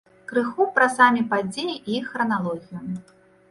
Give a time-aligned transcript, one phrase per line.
[0.29, 2.85] Крыху пра самі падзеі і іх храналогію.